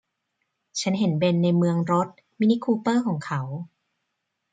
[0.81, 2.09] ฉันเห็นเบ็นในเมืองรถ
[2.39, 3.41] มินิคูเปอร์ของเขา